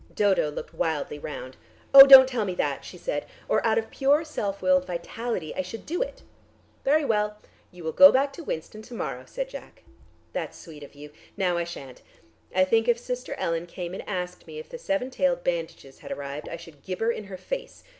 [0.15, 1.57] Dodo looked wildly round.
[1.93, 5.61] "Oh, don't tell me that!" she said, "or out of pure self willed vitality I
[5.61, 6.23] should do it."
[6.83, 7.37] "Very well;
[7.71, 9.83] you will go back to Winston to morrow," said Jack.
[10.33, 12.01] "That's sweet of you; now I shan't.
[12.55, 16.11] I think if Sister Ellen came and asked me if the seven tailed bandages had
[16.11, 17.83] arrived, I should gibber in her face.